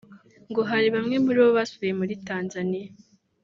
[0.49, 2.89] ngo hari bamwe muri bo basubiye muri Tanzania